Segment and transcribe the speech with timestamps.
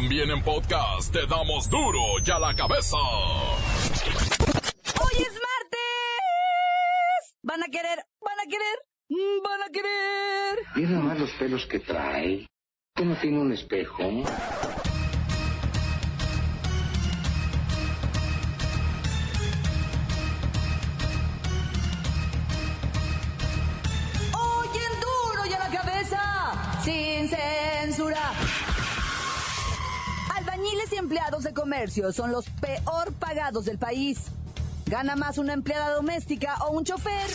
[0.00, 2.96] También en podcast te damos duro y a la cabeza.
[4.96, 7.34] ¡Hoy es martes!
[7.42, 7.98] ¿Van a querer?
[8.24, 8.78] ¿Van a querer?
[9.08, 10.58] mm, ¿Van a querer?
[10.76, 12.46] Mira nomás los pelos que trae.
[12.94, 13.98] ¿Que no tiene un espejo?
[30.98, 34.26] Empleados de comercio son los peor pagados del país.
[34.86, 37.30] Gana más una empleada doméstica o un chofer.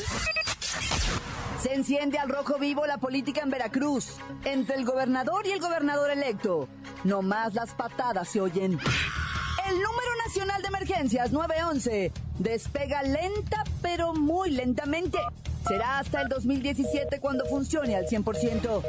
[1.62, 6.12] Se enciende al rojo vivo la política en Veracruz, entre el gobernador y el gobernador
[6.12, 6.68] electo.
[7.06, 8.74] No más las patadas se oyen.
[8.74, 15.20] El número nacional de emergencias 911 despega lenta pero muy lentamente.
[15.68, 18.84] Será hasta el 2017 cuando funcione al 100%.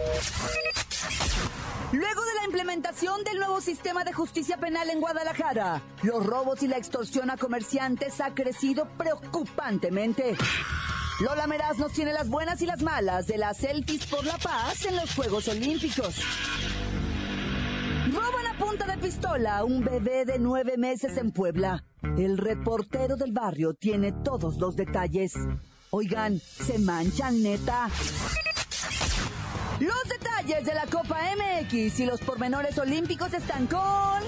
[1.94, 6.66] Luego de la implementación del nuevo sistema de justicia penal en Guadalajara, los robos y
[6.66, 10.36] la extorsión a comerciantes ha crecido preocupantemente.
[11.20, 14.84] Lola Meraz nos tiene las buenas y las malas de las selfies por la paz
[14.86, 16.20] en los Juegos Olímpicos.
[18.12, 21.84] Roban a punta de pistola a un bebé de nueve meses en Puebla.
[22.18, 25.34] El reportero del barrio tiene todos los detalles.
[25.90, 27.88] Oigan, se manchan neta.
[29.78, 34.20] Los detalles de la Copa MX y los pormenores olímpicos están con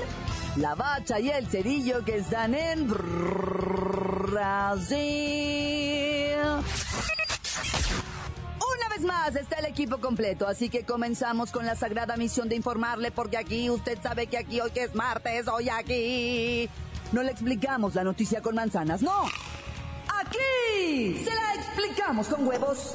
[0.56, 4.48] la bacha y el cerillo que están en Brasil.
[8.56, 12.56] Una vez más está el equipo completo, así que comenzamos con la sagrada misión de
[12.56, 16.70] informarle, porque aquí usted sabe que aquí hoy es martes, hoy aquí
[17.12, 19.26] no le explicamos la noticia con manzanas, no.
[20.18, 22.94] Aquí se la explicamos con huevos.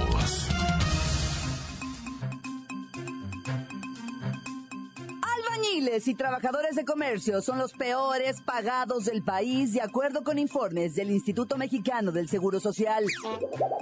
[5.81, 10.93] Albañiles y trabajadores de comercio son los peores pagados del país de acuerdo con informes
[10.93, 13.03] del Instituto Mexicano del Seguro Social.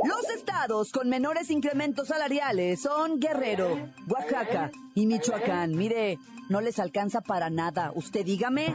[0.05, 5.75] Los estados con menores incrementos salariales son Guerrero, Oaxaca y Michoacán.
[5.75, 7.91] Mire, no les alcanza para nada.
[7.93, 8.73] Usted dígame.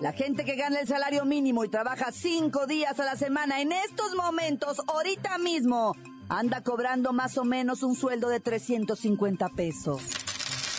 [0.00, 3.72] La gente que gana el salario mínimo y trabaja cinco días a la semana en
[3.72, 5.94] estos momentos, ahorita mismo,
[6.28, 10.02] anda cobrando más o menos un sueldo de 350 pesos.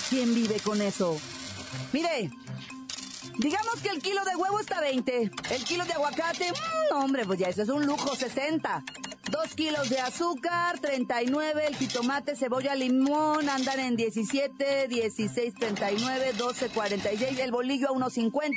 [0.10, 1.18] ¿Quién vive con eso?
[1.94, 2.30] Mire,
[3.38, 7.40] digamos que el kilo de huevo está 20, el kilo de aguacate, mm, hombre, pues
[7.40, 8.84] ya eso es un lujo, 60.
[9.30, 16.70] Dos kilos de azúcar, 39, el jitomate, cebolla, limón, andan en 17, 16, 39, 12,
[16.70, 18.54] 46, el bolillo a 1.50.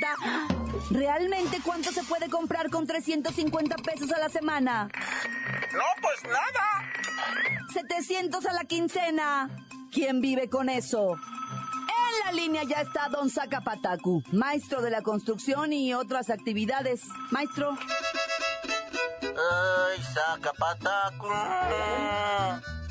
[0.91, 4.89] ¿Realmente cuánto se puede comprar con 350 pesos a la semana?
[5.73, 6.91] No, pues nada.
[7.73, 9.49] 700 a la quincena.
[9.91, 11.17] ¿Quién vive con eso?
[11.91, 17.03] En la línea ya está Don Zacapatacu, maestro de la construcción y otras actividades.
[17.31, 17.77] Maestro,
[19.23, 21.29] Ay, saca pataco.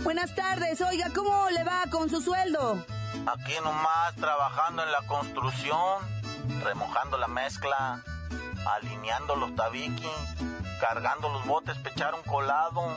[0.02, 0.80] buenas tardes.
[0.80, 2.84] Oiga, ¿cómo le va con su sueldo?
[3.26, 5.98] Aquí nomás trabajando en la construcción,
[6.64, 8.02] remojando la mezcla,
[8.76, 10.08] alineando los tabiquis,
[10.80, 12.96] cargando los botes, pechar un colado.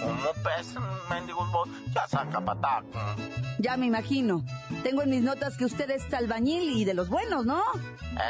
[0.00, 1.74] ¿Cómo pesan, mendigos botes?
[1.92, 2.86] Ya saca pataco.
[3.58, 4.44] Ya me imagino.
[4.82, 7.62] Tengo en mis notas que usted es albañil y de los buenos, ¿no?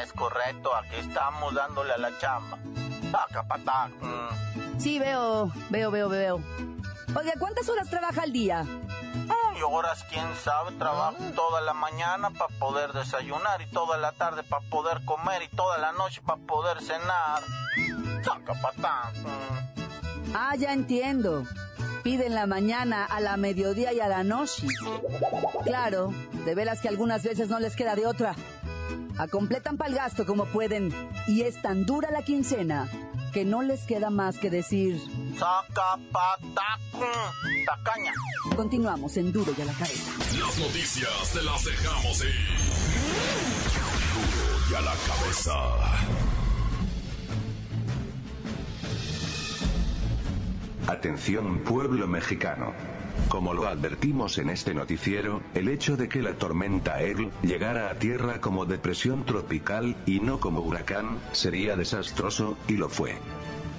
[0.03, 2.59] Es correcto, aquí estamos dándole a la chamba.
[3.11, 4.07] Saca pataco.
[4.79, 6.41] Sí, veo, veo, veo, veo.
[7.17, 8.67] Oiga, ¿cuántas horas trabaja al día?
[9.57, 14.43] Y horas, quién sabe, trabajo toda la mañana para poder desayunar y toda la tarde
[14.43, 17.41] para poder comer y toda la noche para poder cenar.
[18.25, 19.31] Saca pataco.
[20.33, 21.45] Ah, ya entiendo.
[22.03, 24.67] Piden la mañana, a la mediodía y a la noche.
[25.65, 26.13] Claro,
[26.45, 28.35] de veras que algunas veces no les queda de otra.
[29.17, 30.93] Acompletan pa'l gasto como pueden.
[31.27, 32.89] Y es tan dura la quincena
[33.33, 35.01] que no les queda más que decir.
[35.39, 35.99] Saca.
[37.67, 38.13] Tacaña.
[38.55, 40.13] Continuamos en Duro y a la cabeza.
[40.39, 42.59] Las noticias te las dejamos ir.
[44.15, 46.34] Duro y a la cabeza.
[50.87, 52.75] Atención pueblo mexicano.
[53.29, 57.95] Como lo advertimos en este noticiero, el hecho de que la tormenta Earl llegara a
[57.95, 63.15] tierra como depresión tropical, y no como huracán, sería desastroso, y lo fue.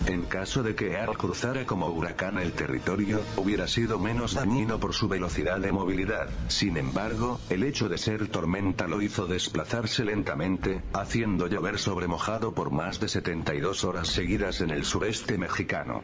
[0.07, 4.95] En caso de que Earl cruzara como huracán el territorio, hubiera sido menos dañino por
[4.95, 6.27] su velocidad de movilidad.
[6.47, 12.55] Sin embargo, el hecho de ser tormenta lo hizo desplazarse lentamente, haciendo llover sobre mojado
[12.55, 16.01] por más de 72 horas seguidas en el sureste mexicano.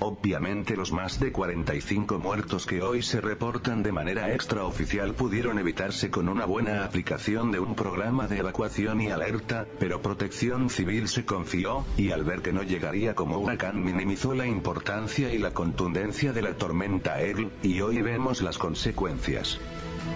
[0.00, 6.10] Obviamente los más de 45 muertos que hoy se reportan de manera extraoficial pudieron evitarse
[6.10, 11.24] con una buena aplicación de un programa de evacuación y alerta, pero Protección Civil se
[11.24, 16.32] confió, y al ver que no llegaría como huracán minimizó la importancia y la contundencia
[16.32, 19.60] de la tormenta Earl, y hoy vemos las consecuencias.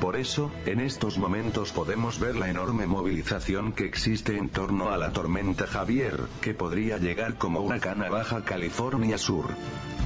[0.00, 4.96] Por eso, en estos momentos podemos ver la enorme movilización que existe en torno a
[4.96, 9.46] la tormenta Javier, que podría llegar como huracán a Baja California Sur.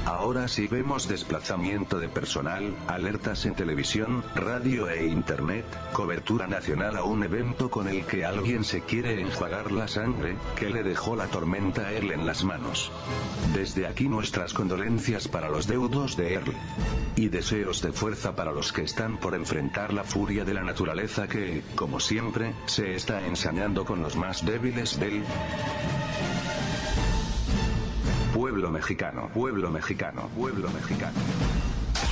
[0.04, 7.04] Ahora sí vemos desplazamiento de personal, alertas en televisión, radio e internet, cobertura nacional a
[7.04, 11.26] un evento con el que alguien se quiere enjuagar la sangre, que le dejó la
[11.26, 12.90] tormenta Earl en las manos.
[13.54, 16.54] Desde aquí nuestras condolencias para los deudos de Earl.
[17.16, 21.29] Y deseos de fuerza para los que están por enfrentar la furia de la naturaleza
[21.29, 25.23] que, como siempre, se está ensañando con los más débiles del
[28.32, 31.19] pueblo mexicano, pueblo mexicano, pueblo mexicano.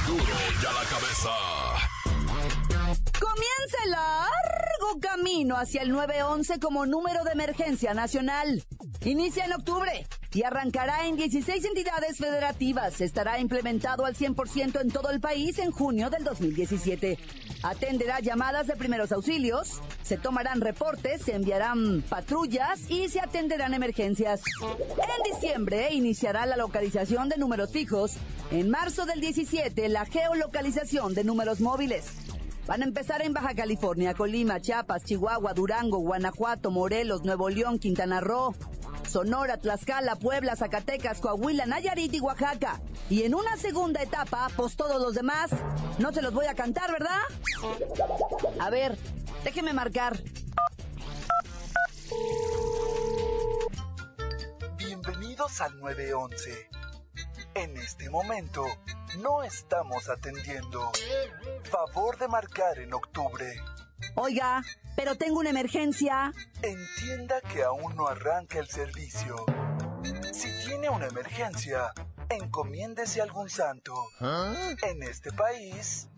[0.06, 0.22] Duro
[0.62, 1.30] ya la cabeza.
[3.18, 8.62] Comienza el largo camino hacia el 911 como número de emergencia nacional.
[9.00, 13.00] Inicia en octubre y arrancará en 16 entidades federativas.
[13.00, 17.18] Estará implementado al 100% en todo el país en junio del 2017.
[17.62, 24.42] Atenderá llamadas de primeros auxilios, se tomarán reportes, se enviarán patrullas y se atenderán emergencias.
[24.60, 28.16] En diciembre iniciará la localización de números fijos.
[28.50, 32.06] En marzo del 17 la geolocalización de números móviles.
[32.66, 38.20] Van a empezar en Baja California, Colima, Chiapas, Chihuahua, Durango, Guanajuato, Morelos, Nuevo León, Quintana
[38.20, 38.56] Roo,
[39.08, 42.80] Sonora, Tlaxcala, Puebla, Zacatecas, Coahuila, Nayarit y Oaxaca.
[43.08, 45.50] Y en una segunda etapa, pues todos los demás,
[45.98, 47.20] no se los voy a cantar, ¿verdad?
[48.60, 48.98] A ver,
[49.44, 50.18] déjeme marcar.
[54.76, 56.68] Bienvenidos al 911.
[57.54, 58.64] En este momento,
[59.18, 60.90] no estamos atendiendo.
[61.64, 63.54] Favor de marcar en octubre.
[64.14, 64.62] Oiga,
[64.96, 66.32] pero tengo una emergencia.
[66.62, 69.36] Entienda que aún no arranca el servicio.
[70.32, 71.92] Si tiene una emergencia,
[72.28, 73.92] encomiéndese a algún santo.
[74.82, 76.08] En este país,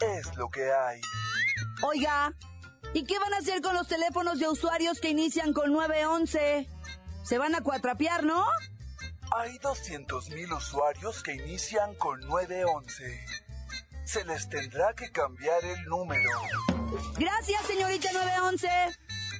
[0.00, 1.00] es lo que hay.
[1.82, 2.34] Oiga,
[2.92, 6.68] ¿y qué van a hacer con los teléfonos de usuarios que inician con 911?
[7.24, 8.44] Se van a cuatrapear, ¿no?
[9.36, 13.24] Hay 200.000 usuarios que inician con 911.
[14.04, 16.30] Se les tendrá que cambiar el número.
[17.18, 18.68] Gracias, señorita 911.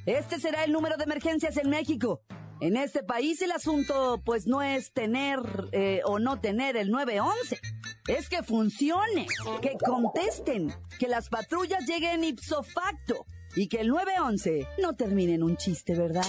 [0.06, 2.22] Este será el número de emergencias en México.
[2.60, 5.38] En este país el asunto pues no es tener
[5.72, 7.60] eh, o no tener el 911.
[8.08, 9.26] Es que funcione,
[9.60, 13.26] que contesten, que las patrullas lleguen ipso facto
[13.56, 16.26] y que el 911 no termine en un chiste, ¿verdad?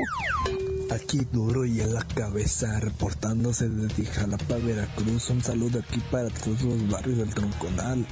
[0.90, 5.28] Aquí duro y en la cabeza, reportándose desde Jalapa, Veracruz.
[5.28, 8.06] Un saludo aquí para todos los barrios del Tronconal.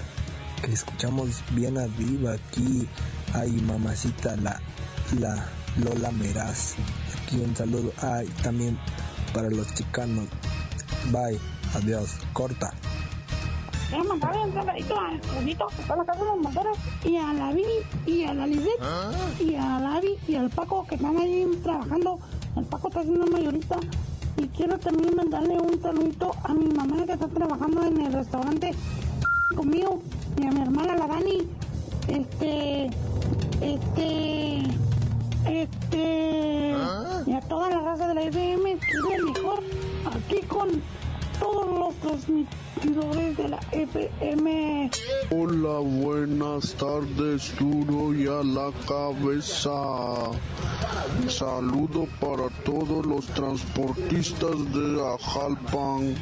[0.62, 2.88] Que escuchamos bien arriba aquí.
[3.34, 4.60] Ay, mamacita, la,
[5.20, 5.46] la
[5.84, 6.74] Lola Meraz.
[7.14, 7.92] Aquí un saludo.
[8.02, 8.78] Ay, también
[9.32, 10.26] para los chicanos.
[11.10, 11.38] Bye,
[11.74, 12.72] adiós, corta.
[13.88, 17.52] Quiero mandarle un saludito al que está la casa de los motores, y a la
[17.52, 18.80] Vivi, y a la Lisbeth,
[19.40, 22.18] y a la Avi, y al Paco, que están ahí trabajando.
[22.56, 23.76] El Paco está haciendo mayorista.
[24.38, 28.72] Y quiero también mandarle un saludito a mi mamá, que está trabajando en el restaurante
[29.54, 30.02] conmigo,
[30.36, 31.46] y a mi hermana, la Dani.
[32.08, 32.86] Este,
[33.60, 34.58] este,
[35.46, 36.74] este,
[37.26, 39.62] y a toda la raza de la FM, es mejor,
[40.04, 40.68] aquí con
[41.40, 44.90] todos los transmitidores de la FM.
[45.30, 49.72] Hola, buenas tardes, duro y a la cabeza.
[51.28, 56.14] Saludo para todos los transportistas de Ajalpan,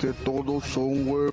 [0.00, 1.32] que todos son web.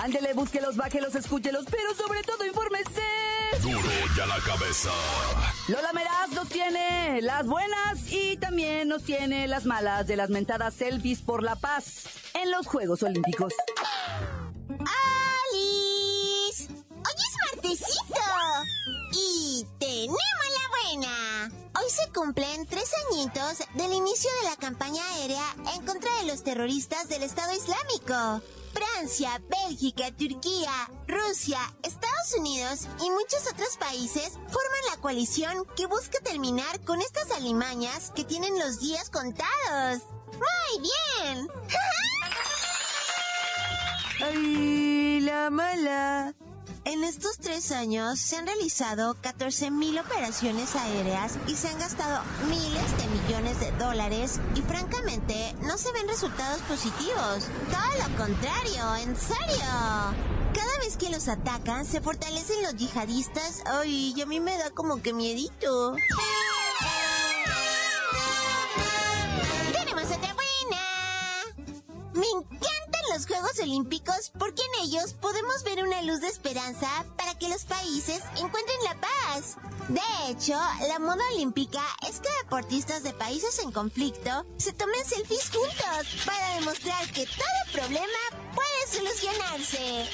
[0.00, 3.02] Ándele, búsquelos, bájelos, escúchelos, pero sobre todo infórmese.
[3.60, 4.90] Duro y a la cabeza.
[5.66, 10.74] Lola Meraz nos tiene las buenas y también nos tiene las malas de las mentadas
[10.74, 13.52] selfies por la paz en los Juegos Olímpicos.
[14.68, 16.68] ¡Alice!
[16.68, 18.20] ¡Hoy es martesito!
[19.14, 20.18] Y tenemos
[20.52, 21.50] la buena.
[21.74, 26.44] Hoy se cumplen tres añitos del inicio de la campaña aérea en contra de los
[26.44, 28.42] terroristas del Estado Islámico.
[28.72, 30.70] Francia, Bélgica, Turquía,
[31.06, 37.30] Rusia, Estados Unidos y muchos otros países forman la coalición que busca terminar con estas
[37.30, 40.02] alimañas que tienen los días contados.
[40.32, 40.88] ¡Muy
[41.22, 41.48] bien!
[44.24, 46.34] ¡Ay, la mala!
[46.88, 52.96] En estos tres años se han realizado 14.000 operaciones aéreas y se han gastado miles
[52.96, 57.44] de millones de dólares y francamente no se ven resultados positivos.
[57.68, 59.68] Todo lo contrario, en serio.
[60.54, 63.64] Cada vez que los atacan se fortalecen los yihadistas.
[63.66, 65.94] Ay, y a mí me da como que miedito.
[73.60, 78.84] Olímpicos porque en ellos podemos ver una luz de esperanza para que los países encuentren
[78.84, 79.56] la paz.
[79.88, 85.50] De hecho, la moda olímpica es que deportistas de países en conflicto se tomen selfies
[85.50, 90.08] juntos para demostrar que todo problema puede solucionarse.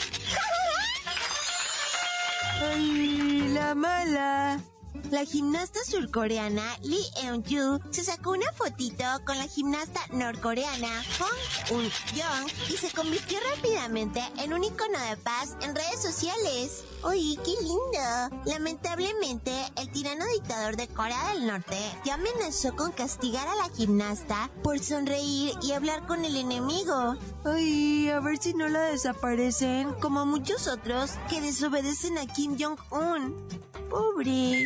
[2.60, 4.74] ¡Ay, la mala!
[5.10, 12.50] La gimnasta surcoreana Lee Eun-ju se sacó una fotito con la gimnasta norcoreana Hong Un-young
[12.70, 16.84] y se convirtió rápidamente en un icono de paz en redes sociales.
[17.06, 18.42] ¡Uy, qué lindo!
[18.46, 24.50] Lamentablemente, el tirano dictador de Corea del Norte ya amenazó con castigar a la gimnasta
[24.62, 27.16] por sonreír y hablar con el enemigo.
[27.44, 33.49] Ay, a ver si no la desaparecen, como muchos otros que desobedecen a Kim Jong-un.
[33.90, 34.64] Pobre.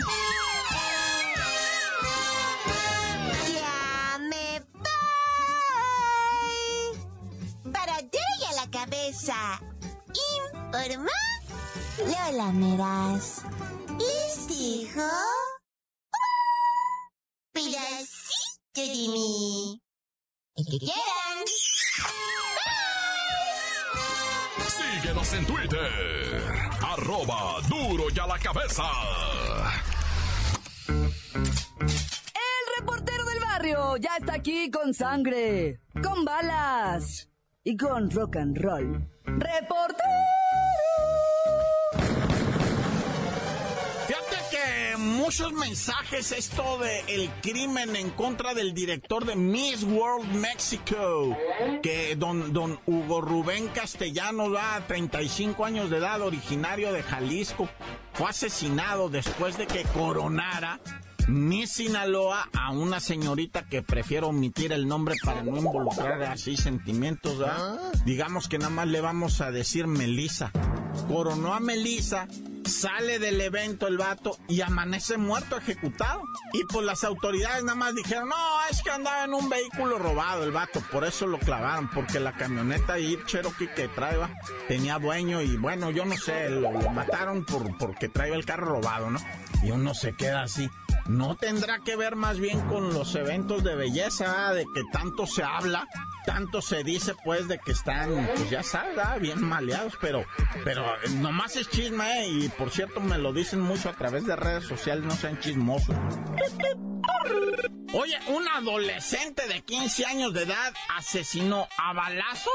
[3.52, 4.62] Ya me
[7.64, 7.72] voy.
[7.72, 9.60] Para y a la cabeza.
[10.46, 11.10] Informa
[11.98, 13.42] Lola Meraz.
[13.98, 15.00] Les dijo
[16.12, 16.22] un
[17.52, 19.82] pedacito de mí.
[20.54, 21.44] El que quieran.
[24.68, 26.42] Síguenos en Twitter.
[26.82, 28.84] Arroba duro y a la cabeza.
[30.88, 37.28] El reportero del barrio ya está aquí con sangre, con balas
[37.64, 39.10] y con rock and roll.
[39.24, 40.37] ¡Reportero!
[45.28, 51.36] Muchos mensajes esto de el crimen en contra del director de Miss World Mexico,
[51.82, 57.68] que don, don Hugo Rubén Castellano da 35 años de edad, originario de Jalisco,
[58.14, 60.80] fue asesinado después de que coronara
[61.26, 67.36] Miss Sinaloa a una señorita que prefiero omitir el nombre para no involucrar así sentimientos,
[67.36, 67.92] ¿verdad?
[68.06, 70.50] Digamos que nada más le vamos a decir Melissa.
[71.06, 72.26] Coronó a Melissa
[72.68, 76.22] sale del evento el vato y amanece muerto ejecutado.
[76.52, 78.36] Y pues las autoridades nada más dijeron, no,
[78.70, 82.32] es que andaba en un vehículo robado el vato, por eso lo clavaron, porque la
[82.32, 84.30] camioneta Jeep Cherokee que traía
[84.66, 88.66] tenía dueño y bueno, yo no sé, lo, lo mataron por, porque traía el carro
[88.66, 89.20] robado, ¿no?
[89.62, 90.68] Y uno se queda así.
[91.08, 95.42] No tendrá que ver más bien con los eventos de belleza, de que tanto se
[95.42, 95.88] habla,
[96.26, 99.18] tanto se dice pues de que están, pues ya sabes, ¿verdad?
[99.18, 100.26] bien maleados, pero,
[100.64, 100.84] pero
[101.16, 102.28] nomás es chisme, ¿eh?
[102.28, 105.96] y por cierto me lo dicen mucho a través de redes sociales, no sean chismosos.
[107.94, 112.52] Oye, un adolescente de 15 años de edad asesinó a balazos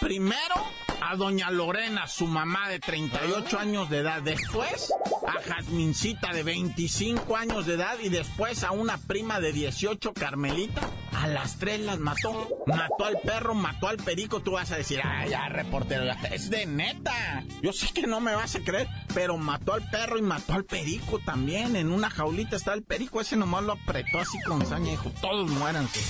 [0.00, 0.54] Primero
[1.00, 4.22] a doña Lorena, su mamá de 38 años de edad.
[4.22, 4.92] Después
[5.26, 7.98] a Jazmincita de 25 años de edad.
[8.02, 10.82] Y después a una prima de 18, Carmelita.
[11.12, 12.48] A las tres las mató.
[12.66, 14.40] Mató al perro, mató al perico.
[14.40, 17.44] Tú vas a decir, ay, ya, reportero, es de neta.
[17.62, 20.64] Yo sé que no me vas a creer, pero mató al perro y mató al
[20.64, 21.76] perico también.
[21.76, 23.20] En una jaulita está el perico.
[23.20, 26.00] Ese nomás lo apretó así con saña y dijo, todos muéranse.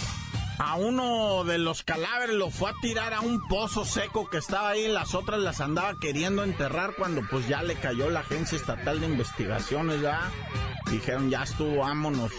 [0.59, 4.71] A uno de los cadáveres lo fue a tirar a un pozo seco que estaba
[4.71, 9.01] ahí, las otras las andaba queriendo enterrar cuando pues ya le cayó la Agencia Estatal
[9.01, 10.31] de Investigaciones, ya
[10.91, 12.31] dijeron ya estuvo, vámonos.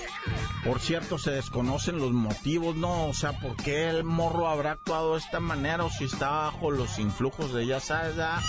[0.63, 3.07] Por cierto, se desconocen los motivos, ¿no?
[3.07, 6.71] O sea, ¿por qué el morro habrá actuado de esta manera o si está bajo
[6.71, 8.39] los influjos de ya sabes, ya?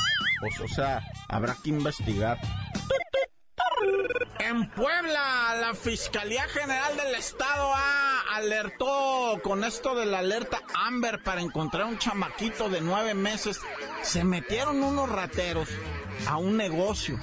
[0.41, 2.39] Pues, o sea, habrá que investigar.
[4.49, 11.21] En Puebla, la Fiscalía General del Estado ha alertó con esto de la alerta Amber
[11.25, 13.61] para encontrar un chamaquito de nueve meses.
[14.03, 15.69] Se metieron unos rateros
[16.29, 17.19] a un negocio.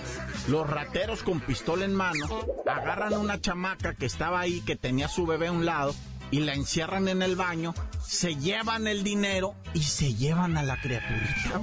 [0.49, 5.25] Los rateros con pistola en mano agarran una chamaca que estaba ahí, que tenía su
[5.25, 5.95] bebé a un lado,
[6.29, 7.73] y la encierran en el baño,
[8.05, 11.61] se llevan el dinero y se llevan a la criaturita.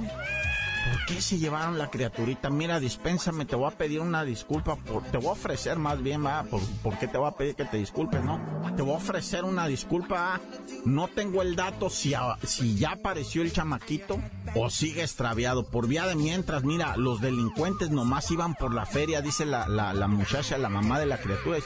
[1.11, 2.49] ¿Por qué se llevaron la criaturita?
[2.49, 6.25] Mira, dispénsame, te voy a pedir una disculpa, por, te voy a ofrecer más bien,
[6.25, 8.39] va, por, qué te voy a pedir que te disculpes, no?
[8.77, 10.39] Te voy a ofrecer una disculpa,
[10.85, 12.13] no tengo el dato si,
[12.43, 14.21] si ya apareció el chamaquito
[14.55, 15.65] o sigue extraviado.
[15.65, 20.07] Por vía de mientras, mira, los delincuentes nomás iban por la feria, dice la, la
[20.07, 21.57] muchacha, la mamá de la criatura.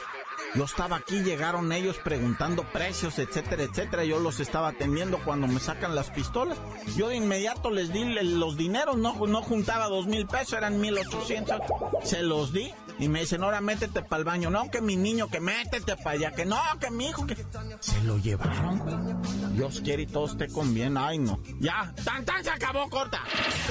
[0.56, 4.04] Yo estaba aquí, llegaron ellos preguntando precios, etcétera, etcétera.
[4.04, 6.56] Yo los estaba atendiendo cuando me sacan las pistolas.
[6.96, 10.96] Yo de inmediato les di los dineros, no, no juntaba dos mil pesos, eran mil
[10.96, 11.60] ochocientos.
[12.04, 14.48] Se los di y me dicen, ahora métete para el baño.
[14.48, 17.36] No, que mi niño, que métete para allá, que no, que mi hijo, que...
[17.80, 19.22] Se lo llevaron.
[19.54, 20.96] Dios quiere y todo esté con bien.
[20.96, 21.38] Ay, no.
[21.60, 23.20] Ya, tan tan se acabó, corta.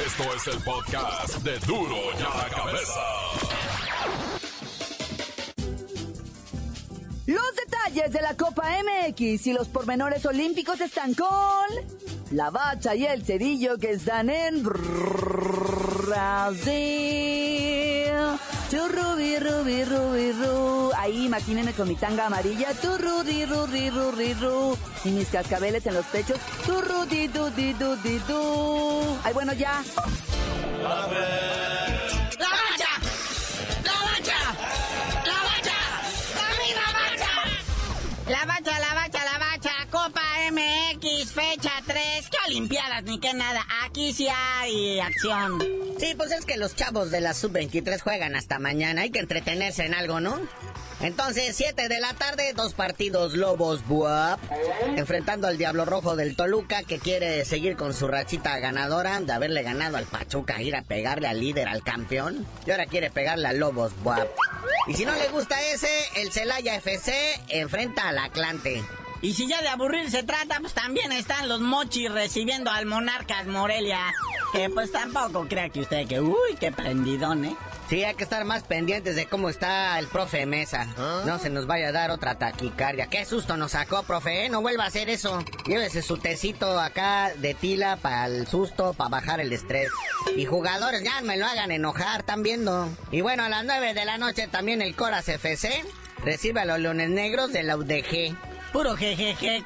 [0.06, 3.02] Esto es el podcast de Duro ya la cabeza.
[7.96, 11.30] Detalles de la Copa MX y los pormenores olímpicos están con
[12.32, 14.76] la bacha y el cerillo que están en Brasil.
[20.98, 22.74] Ahí imagínense con mi tanga amarilla.
[22.74, 24.78] Tu rubi, rubi, rubi, ru.
[25.06, 26.38] Y mis cascabeles en los pechos.
[26.66, 29.18] Tu rubi, du, di, du, di, du.
[29.24, 29.84] Ay, bueno, ya.
[42.48, 43.66] Olimpiadas ni que nada.
[43.84, 45.60] Aquí sí hay acción.
[46.00, 49.04] Sí, pues es que los chavos de la sub-23 juegan hasta mañana.
[49.04, 50.40] Hay que entretenerse en algo, ¿no?
[51.06, 54.40] Entonces, 7 de la tarde, dos partidos Lobos Buap,
[54.96, 59.62] enfrentando al Diablo Rojo del Toluca, que quiere seguir con su rachita ganadora de haberle
[59.62, 63.60] ganado al Pachuca, ir a pegarle al líder, al campeón, y ahora quiere pegarle al
[63.60, 64.28] Lobos Buap.
[64.88, 67.14] Y si no le gusta ese, el Celaya FC
[67.50, 68.84] enfrenta al Atlante.
[69.26, 73.48] Y si ya de aburrir se trata, pues también están los mochis recibiendo al Monarcas
[73.48, 74.14] Morelia.
[74.54, 77.56] Que pues tampoco crea que usted que, uy, qué prendidón, ¿eh?
[77.90, 80.86] Sí, hay que estar más pendientes de cómo está el profe Mesa.
[81.26, 83.08] No se nos vaya a dar otra taquicardia.
[83.08, 84.50] Qué susto nos sacó, profe, ¿eh?
[84.50, 85.44] No vuelva a hacer eso.
[85.66, 89.90] Llévese su tecito acá de tila para el susto, para bajar el estrés.
[90.38, 92.90] Y jugadores, ya me lo hagan enojar, están viendo.
[93.10, 95.84] Y bueno, a las 9 de la noche también el Coras FC
[96.24, 98.36] recibe a los Leones Negros de la UDG.
[98.76, 99.64] Puro jejeje.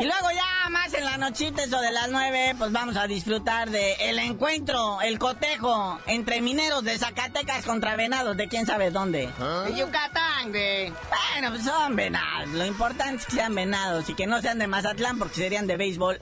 [0.00, 3.68] Y luego ya más en la nochita, eso de las nueve, pues vamos a disfrutar
[3.68, 9.28] de el encuentro, el cotejo entre mineros de Zacatecas contra venados de quién sabe dónde.
[9.38, 9.66] ¿Ah?
[9.68, 10.90] Yucatán, güey.
[11.32, 12.48] Bueno, pues son venados.
[12.54, 15.76] Lo importante es que sean venados y que no sean de Mazatlán porque serían de
[15.76, 16.18] béisbol.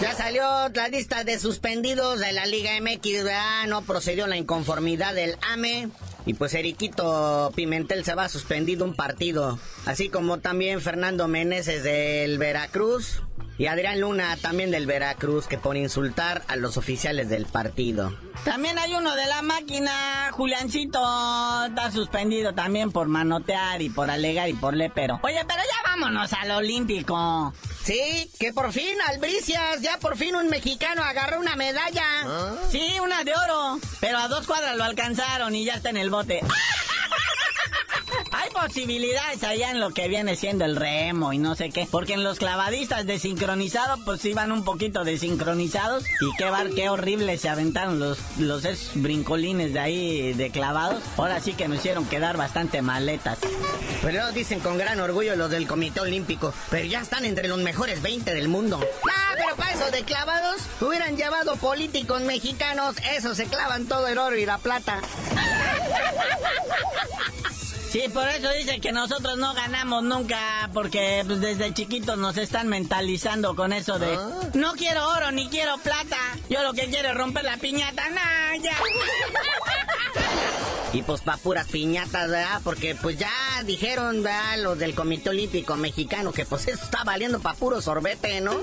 [0.00, 3.24] Ya salió la lista de suspendidos de la Liga MX.
[3.68, 5.88] No procedió la inconformidad del AME.
[6.24, 12.36] Y pues Eriquito Pimentel se va suspendido un partido, así como también Fernando Meneses del
[12.38, 13.22] Veracruz
[13.58, 18.14] y Adrián Luna también del Veracruz que por insultar a los oficiales del partido.
[18.44, 21.00] También hay uno de la máquina, Juliancito,
[21.66, 25.18] está suspendido también por manotear y por alegar y por lepero.
[25.22, 27.52] Oye, pero ya vámonos al Olímpico.
[27.88, 32.04] Sí, que por fin, Albricias, ya por fin un mexicano agarró una medalla.
[32.26, 32.54] ¿Ah?
[32.70, 36.10] Sí, una de oro, pero a dos cuadras lo alcanzaron y ya está en el
[36.10, 36.42] bote.
[38.32, 41.88] Hay posibilidades allá en lo que viene siendo el remo y no sé qué.
[41.90, 46.04] Porque en los clavadistas desincronizados, pues iban un poquito desincronizados.
[46.20, 48.64] Y qué bar, qué horrible se aventaron los, los
[48.96, 51.02] brincolines de ahí de clavados.
[51.16, 53.38] Ahora sí que me hicieron quedar bastante maletas.
[54.02, 56.54] Pero dicen con gran orgullo los del Comité Olímpico.
[56.70, 58.80] Pero ya están entre los mejores 20 del mundo.
[59.10, 62.96] Ah, pero para eso de clavados, hubieran llevado políticos mexicanos.
[63.12, 65.00] Eso se clavan todo el oro y la plata.
[67.90, 72.68] Sí, por eso dice que nosotros no ganamos nunca, porque pues, desde chiquitos nos están
[72.68, 74.28] mentalizando con eso de Ah.
[74.52, 76.18] no quiero oro ni quiero plata.
[76.50, 78.76] Yo lo que quiero es romper la piñata, nah, ya.
[80.92, 82.60] Y pues pa' puras piñatas, ¿verdad?
[82.64, 83.30] Porque pues ya
[83.66, 84.58] dijeron, ¿verdad?
[84.58, 88.56] Los del Comité Olímpico Mexicano que pues eso está valiendo pa' puro sorbete, ¿no?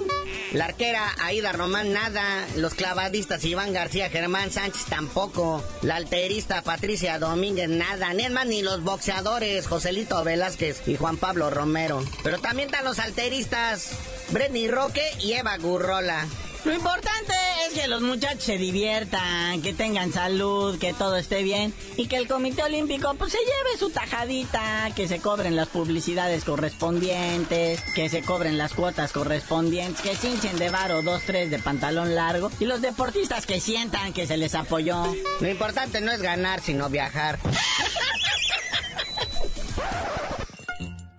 [0.52, 7.20] La arquera Aida Román nada, los clavadistas Iván García, Germán Sánchez tampoco, la alterista Patricia
[7.20, 12.04] Domínguez nada, ni más ni los boxeadores Joselito Velázquez y Juan Pablo Romero.
[12.24, 13.92] Pero también están los alteristas
[14.32, 16.26] Brenny Roque y Eva Gurrola.
[16.64, 17.34] Lo importante
[17.76, 22.26] que los muchachos se diviertan, que tengan salud, que todo esté bien y que el
[22.26, 28.22] Comité Olímpico pues se lleve su tajadita, que se cobren las publicidades correspondientes, que se
[28.22, 32.66] cobren las cuotas correspondientes, que se hinchen de varo dos, tres de pantalón largo y
[32.66, 35.14] los deportistas que sientan que se les apoyó.
[35.42, 37.40] Lo importante no es ganar, sino viajar.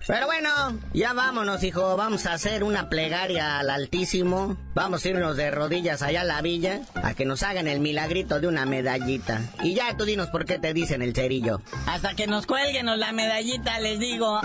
[0.07, 1.97] Pero bueno, ya vámonos, hijo.
[1.97, 4.57] Vamos a hacer una plegaria al Altísimo.
[4.73, 8.38] Vamos a irnos de rodillas allá a la villa a que nos hagan el milagrito
[8.38, 9.40] de una medallita.
[9.62, 11.61] Y ya tú dinos por qué te dicen el cerillo.
[11.87, 14.40] Hasta que nos cuelguen la medallita, les digo.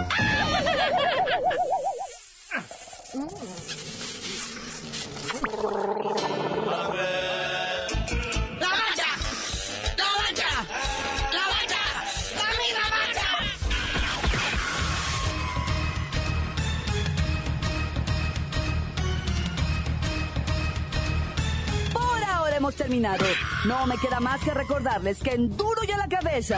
[23.66, 26.58] No me queda más que recordarles que en duro y a la cabeza.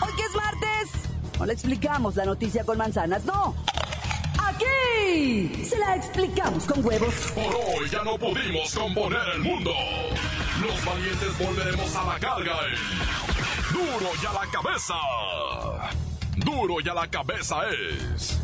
[0.00, 0.90] Hoy que es martes,
[1.38, 3.54] no le explicamos la noticia con manzanas, no.
[4.38, 7.14] Aquí se la explicamos con huevos.
[7.34, 9.72] Por hoy ya no pudimos componer el mundo.
[10.62, 12.56] Los valientes volveremos a la carga.
[12.68, 14.94] en Duro y a la cabeza.
[16.36, 18.43] Duro y a la cabeza es.